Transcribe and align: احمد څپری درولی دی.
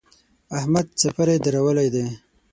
احمد 0.57 0.87
څپری 0.99 1.37
درولی 1.45 1.87
دی. 1.93 2.05